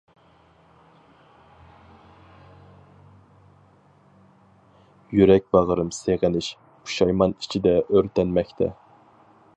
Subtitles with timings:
[5.19, 8.73] يۈرەك باغرىم سېغىنىش، پۇشايمان ئىچىدە ئۆرتەنمەكتە.